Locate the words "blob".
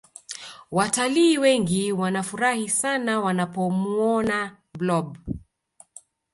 4.73-5.17